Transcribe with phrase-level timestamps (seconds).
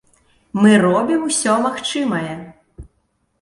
[0.61, 2.33] Мы робім усё магчымае!